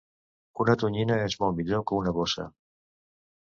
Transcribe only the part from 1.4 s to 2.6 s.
molt millor que una gossa